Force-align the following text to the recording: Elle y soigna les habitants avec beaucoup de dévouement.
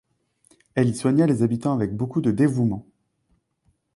Elle 0.73 0.89
y 0.89 0.95
soigna 0.95 1.27
les 1.27 1.43
habitants 1.43 1.75
avec 1.75 1.95
beaucoup 1.95 2.21
de 2.21 2.31
dévouement. 2.31 2.87